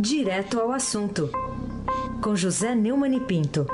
[0.00, 1.28] Direto ao assunto,
[2.22, 3.66] com José Neumann e Pinto.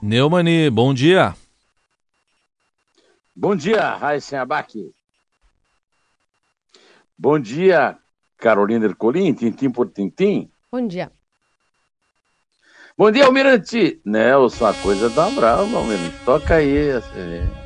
[0.00, 1.36] Neumani, bom dia.
[3.36, 4.90] Bom dia, Raíssen Abac.
[7.18, 7.98] Bom dia,
[8.38, 10.50] Carolina Ercolim, tintim por tintim.
[10.72, 11.12] Bom dia.
[12.96, 14.00] Bom dia, Almirante.
[14.02, 16.24] Nelson, a coisa tá brava, Almirante.
[16.24, 16.90] Toca aí.
[16.90, 17.61] Assim.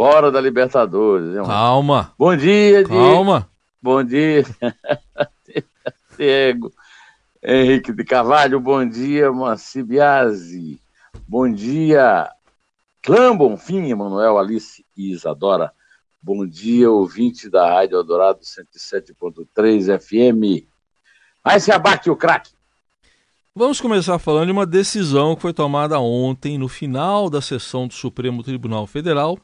[0.00, 1.36] Fora da Libertadores.
[1.36, 2.14] Hein, Calma.
[2.18, 2.88] Bom dia, Diego.
[2.88, 3.50] Calma.
[3.82, 4.42] Bom dia,
[6.16, 6.72] Diego.
[7.42, 10.80] Henrique de Carvalho, bom dia, Moacir Biasi.
[11.28, 12.30] Bom dia,
[13.02, 15.70] Clã Bonfim, Emanuel, Alice e Isadora.
[16.22, 20.66] Bom dia, ouvinte da Rádio Eldorado 107.3 FM.
[21.44, 22.52] Aí se abate o craque.
[23.54, 27.92] Vamos começar falando de uma decisão que foi tomada ontem, no final da sessão do
[27.92, 29.38] Supremo Tribunal Federal,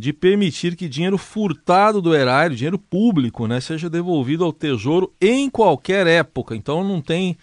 [0.00, 5.50] de permitir que dinheiro furtado do erário, dinheiro público, né, seja devolvido ao Tesouro em
[5.50, 6.56] qualquer época.
[6.56, 7.36] Então não tem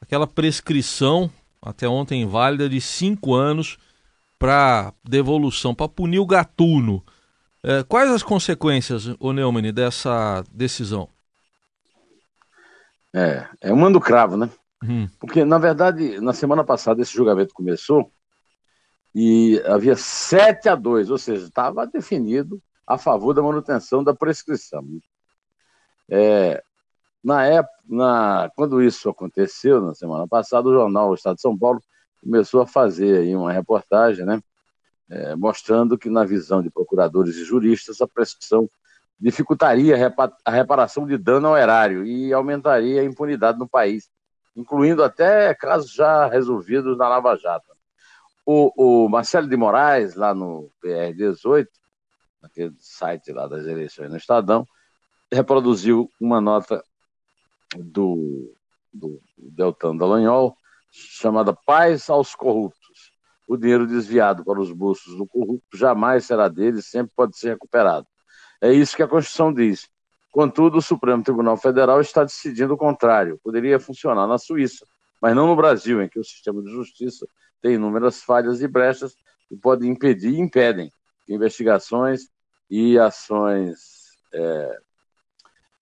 [0.00, 1.30] aquela prescrição,
[1.62, 3.78] até ontem válida, de cinco anos
[4.38, 7.00] para devolução, para punir o gatuno.
[7.62, 11.08] É, quais as consequências, o Neumann, dessa decisão?
[13.14, 14.50] É, é um mando cravo, né?
[14.82, 15.08] Hum.
[15.20, 18.10] Porque, na verdade, na semana passada esse julgamento começou
[19.14, 24.84] e havia 7 a 2, ou seja, estava definido a favor da manutenção da prescrição.
[26.08, 26.62] É,
[27.22, 31.56] na época, na, quando isso aconteceu, na semana passada, o jornal o Estado de São
[31.56, 31.80] Paulo
[32.22, 34.40] começou a fazer aí uma reportagem, né,
[35.08, 38.68] é, mostrando que, na visão de procuradores e juristas, a prescrição
[39.18, 39.96] dificultaria
[40.44, 44.08] a reparação de dano ao erário e aumentaria a impunidade no país,
[44.56, 47.69] incluindo até casos já resolvidos na Lava Jato.
[48.52, 51.68] O, o Marcelo de Moraes, lá no PR18,
[52.42, 54.66] naquele site lá das eleições no Estadão,
[55.30, 56.82] reproduziu uma nota
[57.76, 58.52] do,
[58.92, 60.56] do Deltan Dallagnol,
[60.90, 63.12] chamada Paz aos Corruptos.
[63.46, 68.08] O dinheiro desviado para os bolsos do corrupto jamais será dele, sempre pode ser recuperado.
[68.60, 69.88] É isso que a Constituição diz.
[70.32, 73.38] Contudo, o Supremo Tribunal Federal está decidindo o contrário.
[73.44, 74.84] Poderia funcionar na Suíça,
[75.22, 77.24] mas não no Brasil, em que o sistema de justiça
[77.60, 79.14] tem inúmeras falhas e brechas
[79.48, 80.92] que podem impedir e impedem
[81.26, 82.28] que investigações
[82.70, 84.78] e ações é,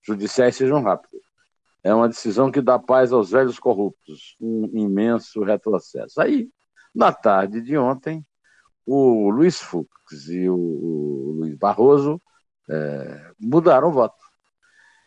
[0.02, 1.20] judiciais sejam rápidas.
[1.82, 6.20] É uma decisão que dá paz aos velhos corruptos, um imenso retrocesso.
[6.20, 6.48] Aí,
[6.94, 8.26] na tarde de ontem,
[8.84, 9.90] o Luiz Fux
[10.28, 12.20] e o, Luiz Barroso
[12.68, 14.16] é, mudaram o voto.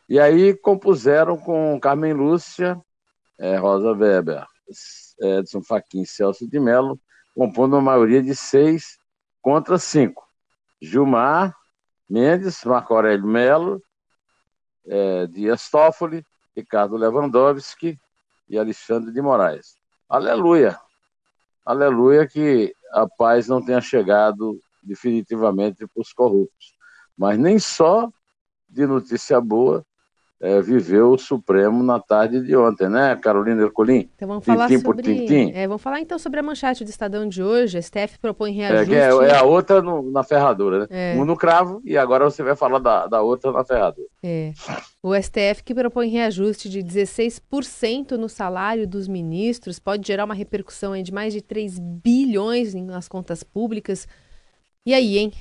[0.08, 2.80] E aí compuseram com Carmen Lúcia,
[3.40, 4.46] é, Rosa Weber,
[5.22, 7.00] Edson Fachin e Celso de Mello,
[7.36, 8.98] compondo uma maioria de seis
[9.42, 10.28] contra cinco.
[10.82, 11.56] Gilmar
[12.10, 13.82] Mendes, Marco Aurélio Melo,
[14.86, 17.98] é, Dias Toffoli, Ricardo Lewandowski
[18.50, 19.78] e Alexandre de Moraes.
[20.10, 20.78] Aleluia!
[21.66, 26.76] Aleluia que a paz não tenha chegado definitivamente para os corruptos.
[27.18, 28.12] Mas nem só
[28.68, 29.86] de notícia boa
[30.42, 34.10] é, viveu o Supremo na tarde de ontem, né, Carolina Ercolim?
[34.16, 35.04] Então vamos falar tintim sobre...
[35.04, 35.52] por tintim.
[35.54, 37.78] É, vamos falar então sobre a manchete do Estadão de hoje.
[37.78, 38.96] A STF propõe é, reajuste...
[38.96, 40.88] É, é, é a outra no, na ferradura, né?
[40.90, 41.16] É.
[41.16, 44.08] Um no cravo e agora você vai falar da, da outra na ferradura.
[44.24, 44.52] É.
[45.04, 51.00] O STF que propõe reajuste de 16% no salário dos ministros pode gerar uma repercussão
[51.04, 54.08] de mais de 3 bilhões nas contas públicas.
[54.84, 55.32] E aí, hein?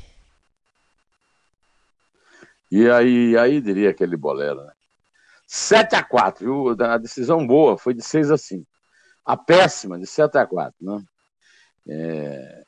[2.70, 4.72] E aí, aí diria aquele bolero, né?
[5.52, 6.76] 7 a 4, viu?
[6.80, 8.64] A decisão boa foi de 6 a 5.
[9.26, 11.02] A péssima, de 7 a 4, né?
[11.88, 12.62] É...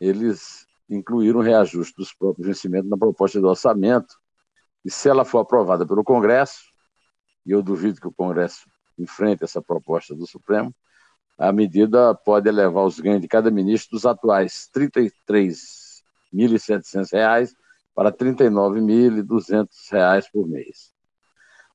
[0.00, 4.16] Eles incluíram o reajuste dos próprios vencimentos na proposta do orçamento,
[4.84, 6.64] e se ela for aprovada pelo Congresso,
[7.46, 8.68] e eu duvido que o Congresso
[8.98, 10.74] enfrente essa proposta do Supremo,
[11.38, 14.90] a medida pode elevar os ganhos de cada ministro dos atuais R$
[16.32, 17.54] 33.700
[17.94, 20.95] para R$ 39.200 por mês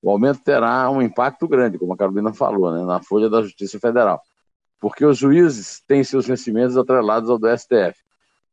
[0.02, 3.80] o aumento terá um impacto grande, como a Carolina falou, né, na folha da Justiça
[3.80, 4.22] Federal,
[4.80, 7.96] porque os juízes têm seus vencimentos atrelados ao do STF.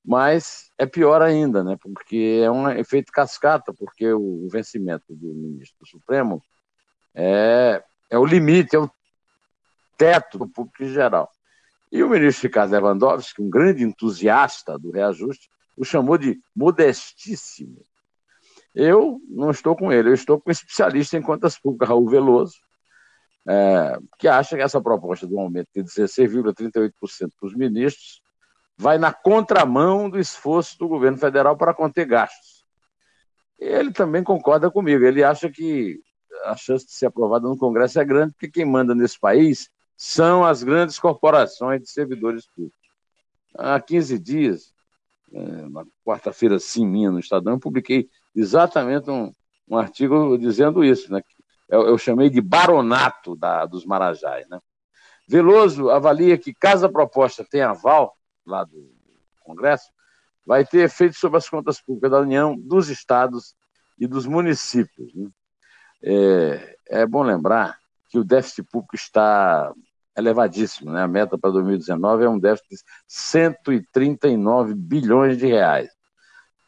[0.04, 5.86] Mas é pior ainda, né, porque é um efeito cascata, porque o vencimento do ministro
[5.86, 6.42] Supremo
[7.14, 8.90] é, é o limite, é o
[9.96, 11.30] teto do público em geral.
[11.90, 17.82] E o ministro Ricardo Lewandowski, um grande entusiasta do reajuste, o chamou de modestíssimo.
[18.74, 22.56] Eu não estou com ele, eu estou com um especialista em contas públicas, Raul Veloso,
[23.48, 26.92] é, que acha que essa proposta do aumento de 16,38%
[27.38, 28.22] para os ministros
[28.76, 32.64] vai na contramão do esforço do governo federal para conter gastos.
[33.58, 35.04] ele também concorda comigo.
[35.04, 36.00] Ele acha que
[36.44, 40.44] a chance de ser aprovada no Congresso é grande, porque quem manda nesse país são
[40.44, 42.78] as grandes corporações de servidores públicos.
[43.56, 44.72] Há 15 dias,
[45.32, 48.08] é, na quarta-feira, sim, minha, no Estadão, eu publiquei
[48.40, 49.32] exatamente um,
[49.68, 51.22] um artigo dizendo isso, né?
[51.68, 54.58] Eu, eu chamei de baronato da, dos Marajás, né?
[55.28, 58.90] Veloso avalia que, caso a proposta tenha aval lá do
[59.44, 59.90] Congresso,
[60.46, 63.54] vai ter efeito sobre as contas públicas da União, dos estados
[63.98, 65.14] e dos municípios.
[65.14, 65.28] Né?
[66.02, 69.70] É, é, bom lembrar que o déficit público está
[70.16, 70.90] elevadíssimo.
[70.90, 71.02] Né?
[71.02, 75.90] A meta para 2019 é um déficit de 139 bilhões de reais.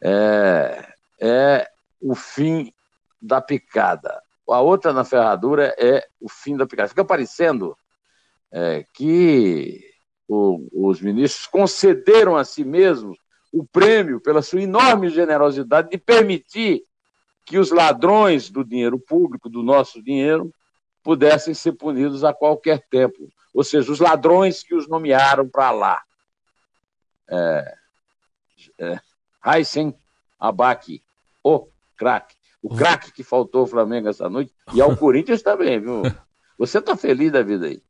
[0.03, 0.90] É,
[1.21, 1.69] é
[2.01, 2.73] o fim
[3.21, 4.21] da picada.
[4.49, 6.89] A outra na ferradura é o fim da picada.
[6.89, 7.77] Fica parecendo
[8.51, 9.79] é, que
[10.27, 13.17] o, os ministros concederam a si mesmos
[13.53, 16.83] o prêmio pela sua enorme generosidade de permitir
[17.45, 20.53] que os ladrões do dinheiro público, do nosso dinheiro,
[21.03, 23.29] pudessem ser punidos a qualquer tempo.
[23.53, 26.01] Ou seja, os ladrões que os nomearam para lá.
[27.29, 27.77] É,
[28.79, 28.99] é,
[29.45, 29.93] Heisen
[30.39, 31.01] Abac,
[31.43, 31.67] o
[31.97, 32.35] craque.
[32.61, 36.03] O craque que faltou ao Flamengo essa noite e ao Corinthians também, viu?
[36.57, 37.81] Você está feliz da vida aí?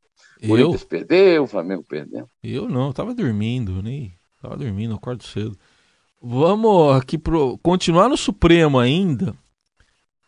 [0.42, 2.28] O Corinthians perdeu, o Flamengo perdeu.
[2.42, 5.56] Eu não, eu tava dormindo, nem tava dormindo, acordo cedo.
[6.20, 9.34] Vamos aqui pro continuar no Supremo ainda.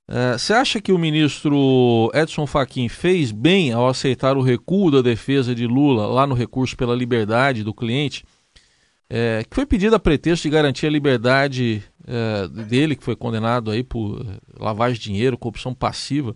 [0.07, 4.91] É, você é, acha que o ministro Edson Fachin fez bem ao aceitar o recuo
[4.91, 8.25] da defesa de Lula lá no recurso pela liberdade do cliente,
[9.09, 13.71] é, que foi pedido a pretexto de garantir a liberdade é, dele, que foi condenado
[13.71, 14.25] aí por
[14.59, 16.35] lavagem de dinheiro, corrupção passiva?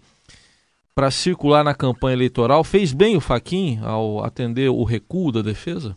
[0.99, 2.65] para circular na campanha eleitoral.
[2.65, 5.97] Fez bem o Faquin ao atender o recuo da defesa?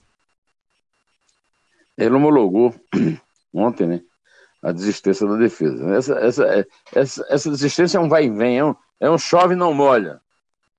[1.98, 2.76] Ele homologou
[3.52, 4.02] ontem, né?
[4.62, 5.90] A desistência da defesa.
[5.96, 9.56] Essa, essa, essa, essa desistência é um vai e vem, é um, é um chove
[9.56, 10.22] não molha.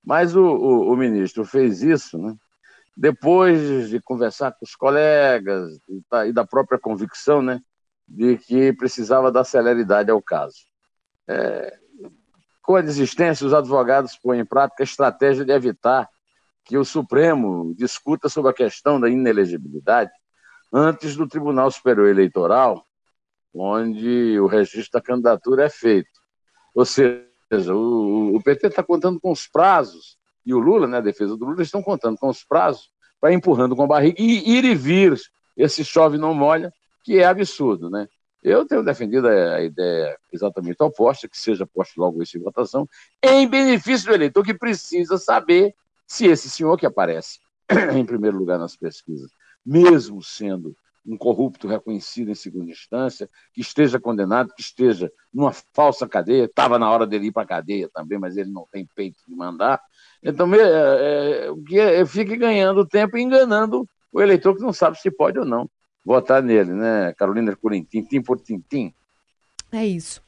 [0.05, 2.37] Mas o, o, o, ministro fez isso, né?
[2.97, 5.79] Depois de conversar com os colegas
[6.27, 7.61] e da própria convicção, né?
[8.07, 10.57] De que precisava dar celeridade ao caso.
[11.27, 11.79] É,
[12.63, 16.09] com a desistência, os advogados põem em prática a estratégia de evitar
[16.65, 20.13] que o Supremo discuta sobre a questão da inelegibilidade
[20.73, 22.87] antes do Tribunal Superior Eleitoral,
[23.53, 26.09] onde o registro da candidatura é feito.
[26.75, 27.27] Ou seja,
[27.75, 31.45] o, o PT está contando com os prazos, e o Lula, né, a defesa do
[31.45, 32.91] Lula, estão contando com os prazos
[33.21, 35.17] para empurrando com a barriga e ir e vir
[35.57, 36.73] esse chove não molha,
[37.05, 38.09] que é absurdo, né?
[38.43, 42.89] Eu tenho defendido a ideia exatamente oposta, que seja posto logo isso em votação,
[43.23, 45.73] em benefício do eleitor que precisa saber
[46.07, 47.39] se esse senhor que aparece
[47.97, 49.31] em primeiro lugar nas pesquisas,
[49.65, 56.09] mesmo sendo um corrupto reconhecido em segunda instância, que esteja condenado, que esteja numa falsa
[56.09, 59.19] cadeia, estava na hora dele ir para a cadeia também, mas ele não tem peito
[59.27, 59.81] de mandar.
[60.23, 64.99] Então, é, é, que é, fique ganhando tempo e enganando o eleitor que não sabe
[64.99, 65.69] se pode ou não
[66.05, 67.85] votar nele, né, Carolina Ercolim?
[67.85, 68.95] Tintim por tintim.
[69.71, 70.22] É isso.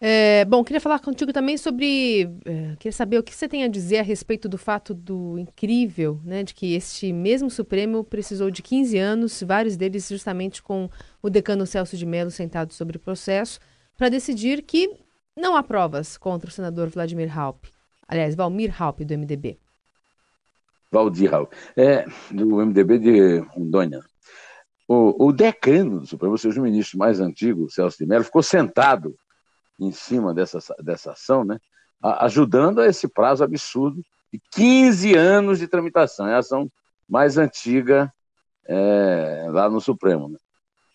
[0.00, 2.30] É, bom, queria falar contigo também sobre.
[2.44, 6.20] É, queria saber o que você tem a dizer a respeito do fato do incrível,
[6.24, 10.88] né, de que este mesmo Supremo precisou de 15 anos, vários deles justamente com
[11.20, 13.58] o decano Celso de Mello sentado sobre o processo,
[13.96, 14.88] para decidir que
[15.36, 17.64] não há provas contra o senador Vladimir Halp.
[18.06, 19.58] Aliás, Valmir Halp, do MDB.
[20.92, 21.52] Valdir Halp.
[21.76, 24.00] É, do MDB de Rondônia.
[24.86, 28.42] O, o decano do Supremo, ou seja, o ministro mais antigo, Celso de Mello, ficou
[28.42, 29.14] sentado
[29.78, 31.58] em cima dessa, dessa ação, né,
[32.02, 36.26] ajudando a esse prazo absurdo de 15 anos de tramitação.
[36.26, 36.70] É a ação
[37.08, 38.12] mais antiga
[38.66, 40.28] é, lá no Supremo.
[40.28, 40.38] Né?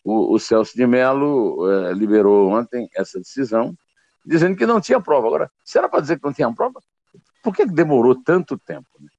[0.03, 3.75] O, o, Celso de Mello é, liberou ontem essa decisão,
[4.25, 5.27] dizendo que não tinha prova.
[5.27, 6.79] Agora, se era para dizer que não tinha prova,
[7.43, 8.87] por que demorou tanto tempo?
[8.99, 9.09] Né?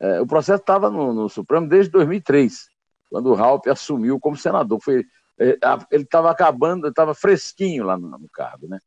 [0.00, 2.68] É, o processo estava no, no, Supremo desde 2003
[3.10, 4.80] quando o Ralph assumiu como senador.
[4.82, 5.04] Foi,
[5.38, 5.58] é,
[5.90, 8.78] ele estava acabando, estava fresquinho lá no, no, cargo, né?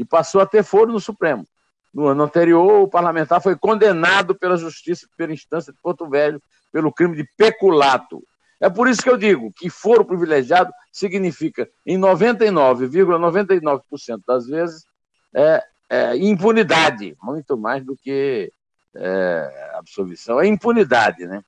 [0.00, 1.46] E passou a ter foro no Supremo.
[1.92, 6.42] No ano anterior, o parlamentar foi condenado pela Justiça, pela instância de Porto Velho,
[6.72, 8.24] pelo crime de peculato.
[8.58, 14.86] É por isso que eu digo que foro privilegiado significa, em 99,99% ,99 das vezes,
[15.34, 18.50] é, é, impunidade, muito mais do que
[18.96, 20.40] é, absolvição.
[20.40, 21.42] É impunidade, né?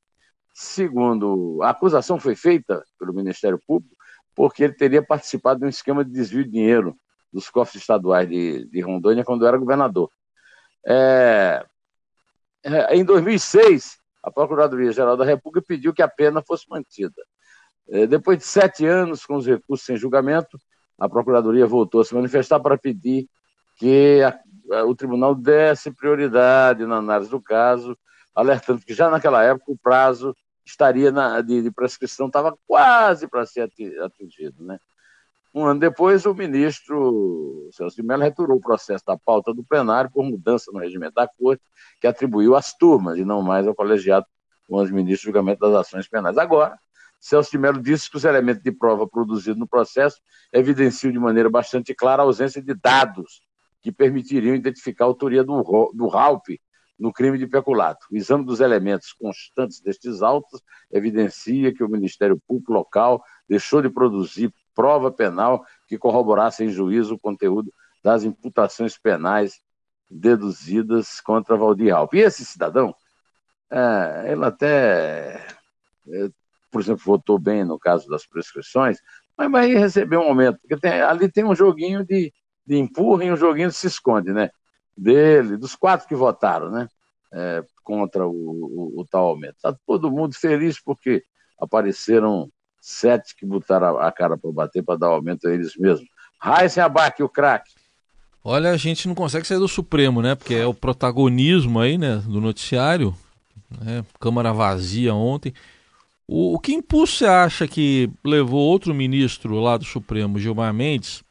[0.53, 3.97] Segundo, a acusação foi feita pelo Ministério Público
[4.35, 6.95] porque ele teria participado de um esquema de desvio de dinheiro
[7.33, 10.11] dos cofres estaduais de, de Rondônia quando era governador.
[10.87, 11.65] É,
[12.65, 17.23] é, em 2006, a Procuradoria-Geral da República pediu que a pena fosse mantida.
[17.89, 20.59] É, depois de sete anos com os recursos sem julgamento,
[20.99, 23.29] a Procuradoria voltou a se manifestar para pedir
[23.77, 24.39] que a,
[24.77, 27.97] a, o tribunal desse prioridade na análise do caso,
[28.35, 30.35] alertando que já naquela época o prazo
[30.65, 33.71] estaria na, de, de prescrição estava quase para ser
[34.05, 34.63] atingido.
[34.63, 34.79] Né?
[35.55, 40.11] Um ano depois, o ministro Celso de Mello retirou o processo da pauta do plenário
[40.11, 41.63] por mudança no regimento da Corte,
[42.01, 44.25] que atribuiu às turmas e não mais ao colegiado
[44.67, 46.39] com os ministros de julgamento das ações penais.
[46.39, 46.79] Agora,
[47.21, 50.17] Celso de Mello disse que os elementos de prova produzidos no processo
[50.53, 53.43] evidenciam de maneira bastante clara a ausência de dados
[53.83, 55.63] que permitiriam identificar a autoria do,
[55.95, 56.09] do
[56.99, 58.07] no crime de peculato.
[58.11, 63.91] O exame dos elementos constantes destes autos evidencia que o Ministério Público local deixou de
[63.91, 69.61] produzir prova penal que corroborasse em juízo o conteúdo das imputações penais
[70.11, 72.15] deduzidas contra Valdir Ralp.
[72.15, 72.95] E esse cidadão,
[73.71, 75.47] é, ele até,
[76.09, 76.29] é,
[76.71, 78.99] por exemplo, votou bem no caso das prescrições,
[79.37, 82.33] mas vai receber um aumento, porque tem, ali tem um joguinho de,
[82.67, 84.51] de empurra e um joguinho de se esconde, né?
[84.97, 86.89] dele, dos quatro que votaram, né?
[87.33, 89.57] É, contra o, o, o, tal aumento.
[89.57, 91.25] Está todo mundo feliz porque
[91.59, 92.51] apareceram
[92.83, 96.09] sete que botaram a, cara para bater para dar aumento a eles mesmos.
[96.39, 97.71] Raíssen Abac, o craque.
[98.45, 100.35] Olha, a gente não consegue sair do Supremo, né?
[100.35, 103.15] Porque é o protagonismo aí, né, do noticiário.
[103.81, 104.05] Né?
[104.19, 105.55] Câmara vazia ontem.
[106.27, 111.23] O, o que impulso você acha que levou outro ministro lá do Supremo, Gilmar Mendes,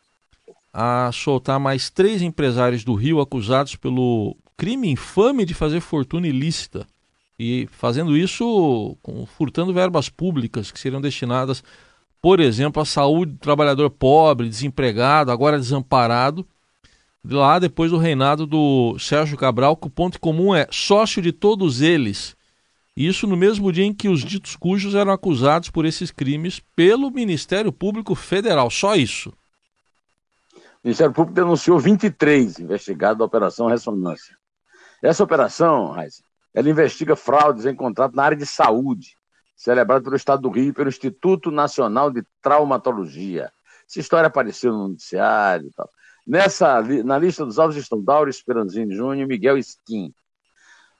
[0.74, 6.88] a soltar mais três empresários do Rio acusados pelo crime infame de fazer fortuna ilícita
[7.42, 11.64] e fazendo isso com, furtando verbas públicas que seriam destinadas,
[12.22, 16.46] por exemplo, à saúde do trabalhador pobre, desempregado, agora desamparado,
[17.26, 21.82] lá depois do reinado do Sérgio Cabral, que o ponto comum é sócio de todos
[21.82, 22.36] eles.
[22.96, 27.10] Isso no mesmo dia em que os ditos cujos eram acusados por esses crimes pelo
[27.10, 28.70] Ministério Público Federal.
[28.70, 29.30] Só isso.
[30.54, 34.38] O Ministério Público denunciou 23 investigados da Operação Ressonância.
[35.02, 36.22] Essa operação, Raiz,
[36.54, 39.16] ela investiga fraudes em contrato na área de saúde,
[39.56, 43.52] celebrada pelo Estado do Rio e pelo Instituto Nacional de Traumatologia.
[43.90, 45.90] Essa história apareceu no noticiário e tal.
[46.26, 50.14] Nessa, na lista dos alvos estão Dáurio Esperanzini Júnior e Miguel Skin.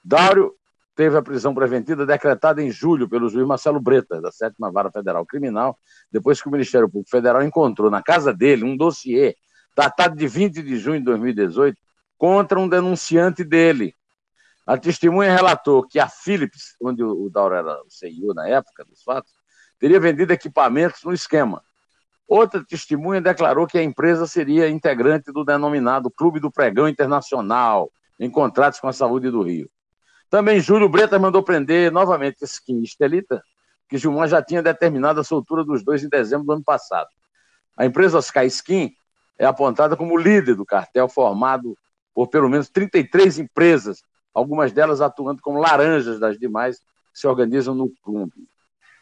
[0.04, 0.54] Dáurio
[0.94, 5.24] teve a prisão preventiva decretada em julho pelo juiz Marcelo Bretas, da Sétima Vara Federal
[5.24, 5.78] Criminal,
[6.10, 9.34] depois que o Ministério Público Federal encontrou na casa dele um dossiê
[9.76, 11.78] datado de 20 de junho de 2018,
[12.18, 13.94] contra um denunciante dele.
[14.66, 19.02] A testemunha relatou que a Philips, onde o Dauro era o CEO na época dos
[19.02, 19.32] fatos,
[19.78, 21.62] teria vendido equipamentos no esquema.
[22.28, 28.30] Outra testemunha declarou que a empresa seria integrante do denominado Clube do Pregão Internacional, em
[28.30, 29.68] contratos com a Saúde do Rio.
[30.30, 33.42] Também Júlio Bretas mandou prender novamente Skin e Estelita,
[33.88, 37.08] que Gilmar já tinha determinado a soltura dos dois em dezembro do ano passado.
[37.76, 38.92] A empresa Oscar Skin
[39.38, 41.76] é apontada como líder do cartel, formado
[42.14, 44.02] por pelo menos 33 empresas,
[44.34, 46.80] algumas delas atuando como laranjas das demais
[47.12, 48.48] se organizam no clube.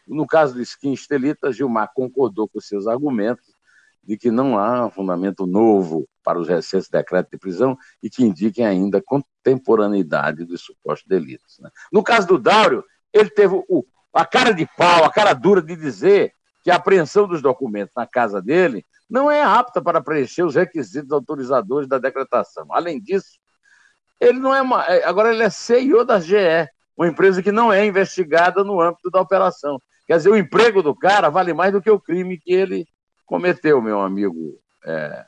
[0.07, 3.47] No caso do Skin Estelita, Gilmar concordou com seus argumentos
[4.03, 8.25] de que não há um fundamento novo para os recentes decretos de prisão e que
[8.25, 11.59] indiquem ainda contemporaneidade dos supostos delitos.
[11.61, 11.71] Né?
[11.93, 15.77] No caso do Dáurio, ele teve o, a cara de pau, a cara dura de
[15.77, 20.55] dizer que a apreensão dos documentos na casa dele não é apta para preencher os
[20.55, 22.67] requisitos autorizadores da decretação.
[22.71, 23.39] Além disso,
[24.21, 27.73] ele não é uma, é, agora ele é CEO da GE, uma empresa que não
[27.73, 29.81] é investigada no âmbito da operação.
[30.07, 32.87] Quer dizer, o emprego do cara vale mais do que o crime que ele
[33.25, 35.25] cometeu, meu amigo é,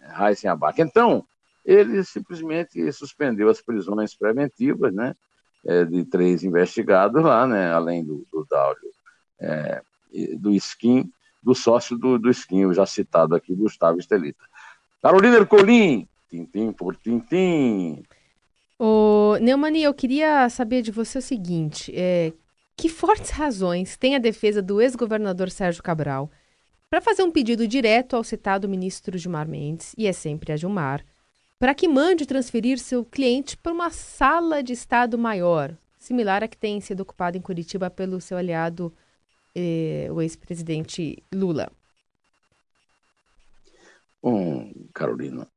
[0.00, 0.80] Raíssen Abac.
[0.80, 1.24] Então,
[1.64, 5.14] ele simplesmente suspendeu as prisões preventivas, né,
[5.64, 8.90] é, de três investigados lá, né, além do, do Dáulio,
[9.40, 9.82] é,
[10.38, 11.10] do Skin
[11.46, 14.42] do sócio do, do Skin, já citado aqui, Gustavo Estelita.
[15.00, 18.02] Carolina Ercolim, tintim por tintim.
[18.78, 22.32] Ô, Neumani, eu queria saber de você o seguinte: é,
[22.76, 26.30] que fortes razões tem a defesa do ex-governador Sérgio Cabral
[26.90, 31.04] para fazer um pedido direto ao citado ministro Gilmar Mendes, e é sempre a Gilmar,
[31.58, 36.56] para que mande transferir seu cliente para uma sala de Estado maior, similar à que
[36.56, 38.92] tem sido ocupada em Curitiba pelo seu aliado
[39.54, 41.72] eh, o ex-presidente Lula?
[44.22, 45.48] Bom, Carolina,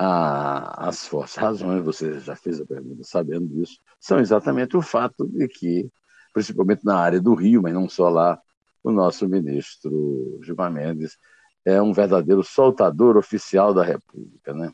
[0.00, 5.26] a, as fortes razões, você já fez a pergunta sabendo disso, são exatamente o fato
[5.26, 5.90] de que,
[6.32, 8.40] principalmente na área do Rio, mas não só lá,
[8.84, 11.18] o nosso ministro Gilmar Mendes
[11.64, 14.54] é um verdadeiro soltador oficial da República.
[14.54, 14.70] Né?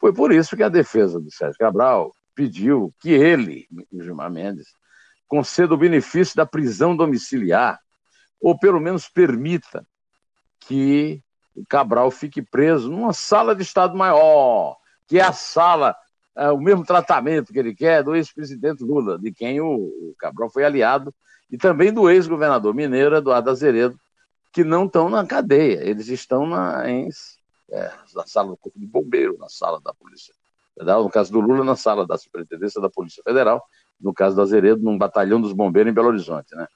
[0.00, 4.68] Foi por isso que a defesa do Sérgio Cabral pediu que ele, Gilmar Mendes,
[5.28, 7.78] conceda o benefício da prisão domiciliar
[8.40, 9.86] ou pelo menos permita
[10.60, 11.22] que
[11.68, 15.94] Cabral fique preso numa sala de Estado maior, que é a sala,
[16.36, 20.50] é, o mesmo tratamento que ele quer do ex-presidente Lula, de quem o, o, Cabral
[20.50, 21.14] foi aliado,
[21.50, 23.98] e também do ex-governador mineiro Eduardo Azeredo,
[24.52, 27.08] que não estão na cadeia, eles estão na, em,
[27.70, 30.34] é, na sala do Corpo de Bombeiro, na sala da Polícia
[30.76, 33.62] Federal, no caso do Lula, na sala da Superintendência da Polícia Federal,
[34.00, 36.66] no caso do Azeredo, num batalhão dos bombeiros em Belo Horizonte, né?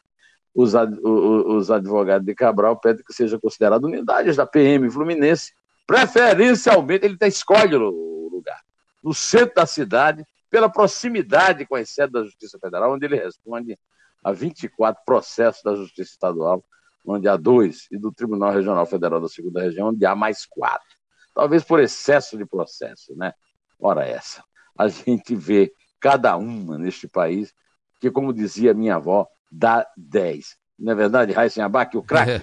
[0.55, 5.53] Os, os advogados de Cabral pedem que seja considerado unidades da PM Fluminense,
[5.87, 8.61] preferencialmente ele até escolhe o lugar,
[9.03, 13.79] no centro da cidade, pela proximidade com a sede da Justiça Federal, onde ele responde
[14.25, 16.65] a 24 processos da Justiça Estadual,
[17.07, 20.89] onde há dois, e do Tribunal Regional Federal da Segunda Região, onde há mais quatro.
[21.35, 23.33] Talvez por excesso de processo, né?
[23.79, 24.43] Ora essa.
[24.77, 27.55] A gente vê cada uma neste país,
[28.01, 30.57] que, como dizia minha avó, dá 10.
[30.79, 32.31] Não é verdade, Raíssen Abac, o craque?
[32.31, 32.43] É.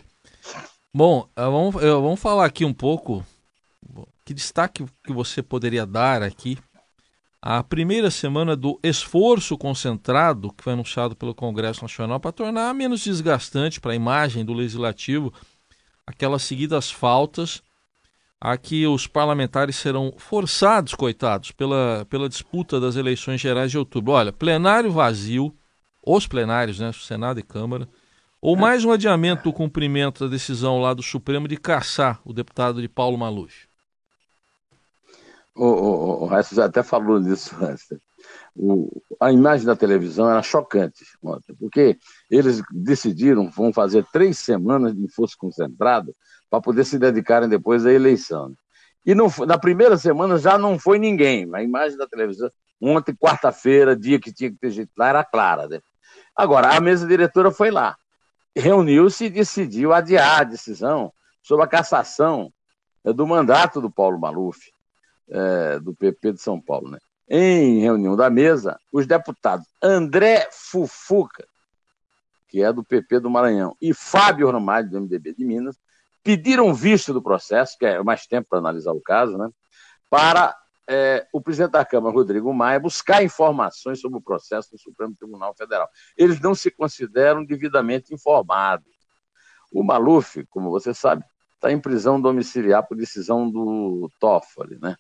[0.94, 3.26] Bom, eh, vamos, eh, vamos falar aqui um pouco,
[4.24, 6.58] que destaque que você poderia dar aqui
[7.42, 13.04] a primeira semana do esforço concentrado que foi anunciado pelo Congresso Nacional para tornar menos
[13.04, 15.32] desgastante para a imagem do legislativo
[16.08, 17.62] aquelas seguidas faltas
[18.40, 24.14] a que os parlamentares serão forçados, coitados, pela, pela disputa das eleições gerais de outubro.
[24.14, 25.56] Olha, plenário vazio,
[26.06, 27.90] os plenários, né, Senado e Câmara,
[28.42, 32.80] ou mais um adiamento do cumprimento da decisão lá do Supremo de caçar o deputado
[32.80, 33.68] de Paulo Maluf.
[35.56, 37.88] O, o, o Resto já até falou nisso antes.
[38.56, 41.04] O, a imagem da televisão era chocante
[41.60, 41.98] porque
[42.30, 46.16] eles decidiram, vão fazer três semanas de força concentrado
[46.50, 48.54] para poder se dedicarem depois à eleição.
[49.06, 51.48] E não, na primeira semana já não foi ninguém.
[51.54, 52.50] A imagem da televisão,
[52.82, 55.68] ontem, quarta-feira, dia que tinha que ter gente lá, era clara.
[55.68, 55.80] Né?
[56.36, 57.96] Agora, a mesa diretora foi lá,
[58.56, 61.12] reuniu-se e decidiu adiar a decisão
[61.42, 62.52] sobre a cassação
[63.04, 64.72] é, do mandato do Paulo Maluf,
[65.30, 66.90] é, do PP de São Paulo.
[66.90, 67.00] Né?
[67.30, 71.48] Em reunião da mesa, os deputados André Fufuca,
[72.48, 75.78] que é do PP do Maranhão, e Fábio Ramalho, do MDB de Minas,
[76.24, 79.50] pediram vista do processo, que é mais tempo para analisar o caso, né,
[80.10, 80.56] para
[80.88, 85.54] é, o presidente da Câmara, Rodrigo Maia, buscar informações sobre o processo no Supremo Tribunal
[85.56, 85.90] Federal.
[86.18, 88.88] Eles não se consideram devidamente informados.
[89.72, 91.24] O Maluf, como você sabe,
[91.56, 94.96] está em prisão domiciliar por decisão do Toffoli, né?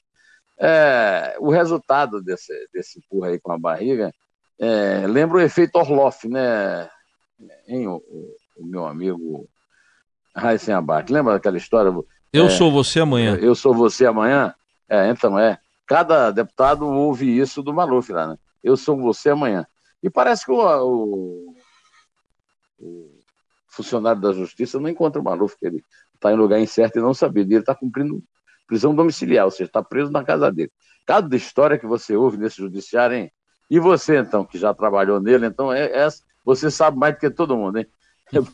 [0.57, 4.13] É, o resultado desse, desse empurra aí com a barriga
[4.59, 6.89] é, lembra o efeito Orloff, né?
[7.67, 8.01] Hein, o,
[8.57, 9.49] o meu amigo
[10.35, 11.11] Raíssen Abac.
[11.11, 11.93] Lembra daquela história?
[12.31, 13.35] Eu é, sou você amanhã.
[13.35, 14.53] Eu sou você amanhã?
[14.89, 15.59] É, então é.
[15.85, 18.37] Cada deputado ouve isso do Maluf lá, né?
[18.63, 19.65] Eu sou você amanhã.
[20.01, 21.55] E parece que o, o,
[22.79, 23.19] o
[23.67, 27.13] funcionário da justiça não encontra o Maluf, que ele está em lugar incerto e não
[27.13, 27.43] sabia.
[27.43, 28.23] Ele está cumprindo
[28.67, 30.71] prisão domiciliar, ou seja, está preso na casa dele.
[31.05, 33.31] Cada história que você ouve nesse judiciário, hein?
[33.69, 36.07] E você, então, que já trabalhou nele, então, é, é
[36.43, 37.87] você sabe mais do que todo mundo, hein?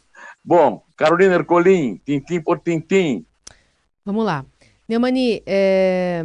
[0.43, 3.25] Bom, Carolina Ercolim, tintim por tintim.
[4.05, 4.45] Vamos lá.
[4.87, 6.23] Neumani, é...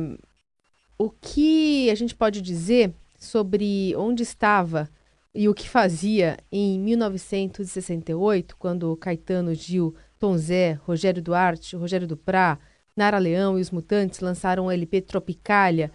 [0.98, 4.88] o que a gente pode dizer sobre onde estava
[5.34, 12.58] e o que fazia em 1968, quando Caetano, Gil, Tom Zé, Rogério Duarte, Rogério Duprá,
[12.96, 15.92] Nara Leão e os Mutantes lançaram o LP Tropicália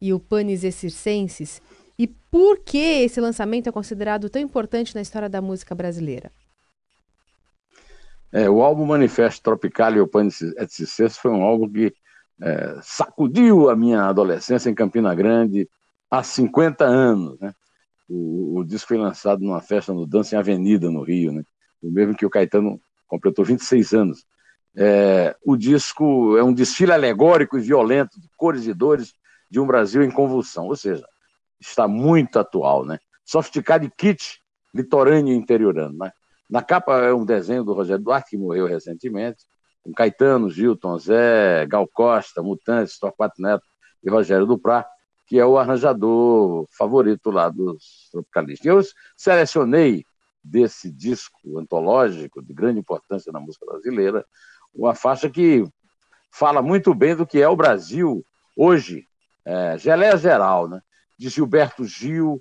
[0.00, 1.60] e o Panis e Circenses?
[1.98, 6.30] E por que esse lançamento é considerado tão importante na história da música brasileira?
[8.30, 11.92] É, o álbum Manifesto Tropical e o Panis et Circenses foi um álbum que
[12.40, 15.68] é, sacudiu a minha adolescência em Campina Grande
[16.10, 17.38] há 50 anos.
[17.40, 17.52] Né?
[18.08, 21.42] O, o, disco foi lançado numa festa no Dança em Avenida, no Rio, né?
[21.82, 24.26] o mesmo que o Caetano completou 26 anos.
[24.76, 29.14] É, o disco é um desfile alegórico e violento de cores e dores
[29.50, 31.06] de um Brasil em convulsão, ou seja,
[31.58, 32.98] está muito atual, né?
[33.24, 34.40] Sofisticado e kit
[34.74, 36.12] litorâneo e interiorano, né?
[36.48, 39.44] Na capa é um desenho do Rogério Duarte, que morreu recentemente,
[39.86, 43.64] com Caetano, Gilton, Zé, Gal Costa, Mutantes, Torquato Neto
[44.02, 44.84] e Rogério Duprá,
[45.26, 48.66] que é o arranjador favorito lá dos tropicalistas.
[48.66, 48.80] Eu
[49.16, 50.04] selecionei
[50.42, 54.24] desse disco antológico de grande importância na música brasileira
[54.74, 55.64] uma faixa que
[56.30, 58.24] fala muito bem do que é o Brasil
[58.56, 59.06] hoje,
[59.44, 60.80] é, Geleia Geral, né?
[61.18, 62.40] de Gilberto Gil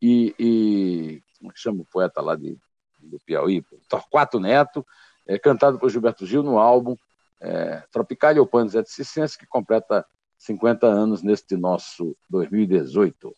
[0.00, 2.56] e, e como é que chama o poeta lá de,
[3.00, 3.62] do Piauí?
[3.88, 4.84] Torquato Neto,
[5.26, 6.96] é, cantado por Gilberto Gil no álbum
[7.40, 10.06] é, Tropical Opanos et Cicense, que completa
[10.38, 13.34] 50 anos neste nosso 2018.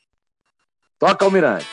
[0.99, 1.67] Toca, Almirante!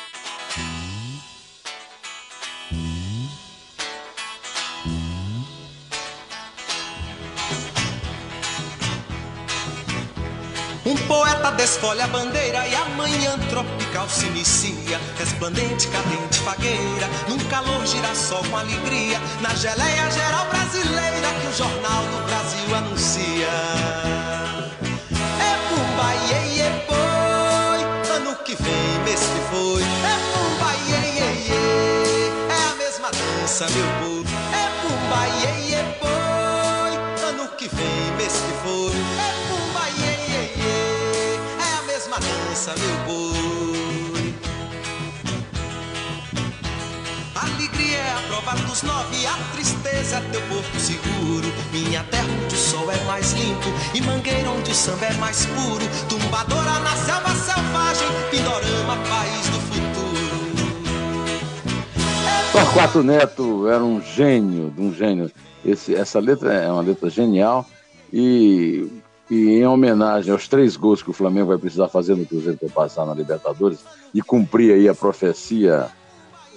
[10.85, 14.99] Um poeta desfolha a bandeira e amanhã tropical se inicia.
[15.17, 19.17] Resplandente, cadente, fagueira, num calor girassol com alegria.
[19.39, 23.47] Na geleia geral brasileira que o Jornal do Brasil anuncia.
[25.39, 29.83] É pumba, iê, iê, boi, ano que vem, mês que foi.
[29.83, 34.35] É pumba, iê, iê, iê, é a mesma dança, meu povo.
[34.51, 36.93] É pumba, iê, iê, boi,
[37.29, 38.91] ano que vem, mês que foi.
[38.91, 39.52] É pumba,
[42.71, 44.33] meu boi.
[47.35, 51.51] Alegria é a prova dos nove, a tristeza é teu porto seguro.
[51.73, 55.45] Minha terra onde o sol é mais limpo e mangueira onde o samba é mais
[55.47, 55.85] puro.
[56.07, 59.83] Tumbadora na selva selvagem, Pindorama, país do futuro.
[62.53, 65.29] Torquato Neto era um gênio, um gênio.
[65.65, 67.65] Esse, essa letra é uma letra genial
[68.11, 68.87] e,
[69.29, 72.69] e em homenagem aos três gols que o Flamengo vai precisar fazer no Cruzeiro para
[72.69, 73.79] passar na Libertadores
[74.13, 75.87] e cumprir aí a profecia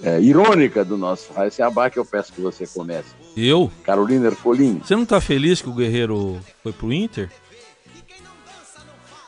[0.03, 3.09] é, irônica do nosso Raíssa Abac, eu peço que você comece.
[3.35, 3.71] Eu?
[3.83, 4.79] Carolina Ercolim.
[4.83, 7.29] Você não tá feliz que o Guerreiro foi pro Inter?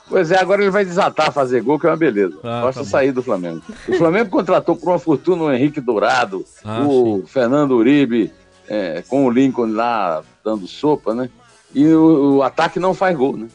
[0.07, 2.35] Pois é, agora ele vai desatar fazer gol, que é uma beleza.
[2.43, 3.61] Ah, Basta tá sair do Flamengo.
[3.87, 8.31] O Flamengo contratou por uma fortuna o Henrique Dourado, Ah, o Fernando Uribe,
[8.67, 11.29] é, com o Lincoln lá dando sopa, né?
[11.73, 13.47] E o, o ataque não faz gol, né?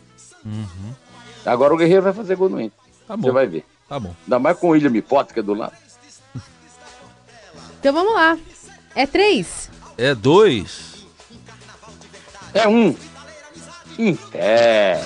[0.44, 0.94] Uhum.
[1.44, 2.78] Agora o Guerreiro vai fazer gol no Inter.
[3.06, 3.64] Tá Você vai ver.
[3.88, 4.14] Tá bom.
[4.24, 5.74] Ainda mais com o William Hipótica do lado.
[7.78, 8.38] Então vamos lá.
[8.94, 9.68] É três.
[9.98, 11.06] É dois.
[12.54, 12.96] É um.
[13.98, 14.98] Inter.